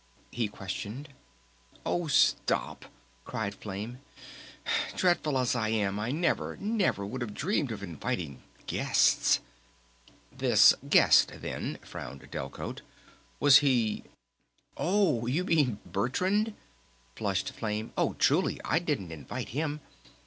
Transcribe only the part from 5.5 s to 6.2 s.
I am I